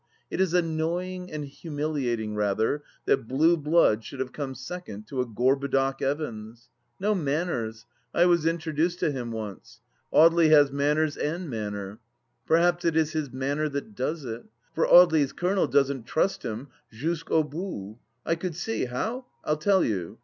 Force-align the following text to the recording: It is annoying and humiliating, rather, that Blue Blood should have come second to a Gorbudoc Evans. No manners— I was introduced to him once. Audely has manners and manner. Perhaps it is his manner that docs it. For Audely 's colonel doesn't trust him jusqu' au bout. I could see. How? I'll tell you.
It 0.31 0.41
is 0.41 0.55
annoying 0.55 1.31
and 1.31 1.45
humiliating, 1.45 2.33
rather, 2.33 2.81
that 3.05 3.27
Blue 3.27 3.55
Blood 3.55 4.03
should 4.03 4.19
have 4.19 4.31
come 4.31 4.55
second 4.55 5.05
to 5.09 5.21
a 5.21 5.27
Gorbudoc 5.27 6.01
Evans. 6.01 6.71
No 6.99 7.13
manners— 7.13 7.85
I 8.11 8.25
was 8.25 8.47
introduced 8.47 8.97
to 9.01 9.11
him 9.11 9.31
once. 9.31 9.79
Audely 10.11 10.49
has 10.49 10.71
manners 10.71 11.17
and 11.17 11.47
manner. 11.51 11.99
Perhaps 12.47 12.83
it 12.83 12.97
is 12.97 13.11
his 13.13 13.29
manner 13.31 13.69
that 13.69 13.93
docs 13.93 14.23
it. 14.23 14.45
For 14.73 14.87
Audely 14.87 15.23
's 15.23 15.33
colonel 15.33 15.67
doesn't 15.67 16.07
trust 16.07 16.41
him 16.41 16.69
jusqu' 16.91 17.29
au 17.29 17.43
bout. 17.43 17.99
I 18.25 18.33
could 18.33 18.55
see. 18.55 18.85
How? 18.85 19.27
I'll 19.45 19.57
tell 19.57 19.85
you. 19.85 20.17